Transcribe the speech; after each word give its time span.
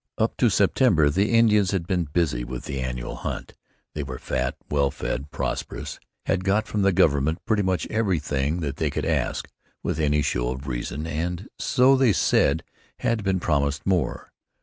Up 0.17 0.35
to 0.37 0.49
September 0.49 1.11
the 1.11 1.29
Indians 1.31 1.69
had 1.69 1.85
been 1.85 2.05
busy 2.05 2.43
with 2.43 2.63
the 2.65 2.81
annual 2.81 3.17
hunt. 3.17 3.53
They 3.93 4.01
were 4.01 4.17
fat, 4.17 4.55
well 4.67 4.89
fed, 4.89 5.29
prosperous, 5.29 5.99
had 6.25 6.43
got 6.43 6.65
from 6.67 6.81
the 6.81 6.91
government 6.91 7.45
pretty 7.45 7.61
much 7.61 7.85
everything 7.85 8.61
that 8.61 8.77
they 8.77 8.89
could 8.89 9.05
ask 9.05 9.47
with 9.83 9.99
any 9.99 10.23
show 10.23 10.49
of 10.53 10.65
reason 10.65 11.05
and, 11.05 11.47
so 11.59 11.95
they 11.95 12.13
said, 12.13 12.63
had 13.01 13.23
been 13.23 13.39
promised 13.39 13.85
more. 13.85 14.31